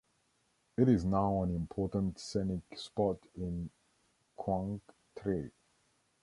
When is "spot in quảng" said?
2.75-4.81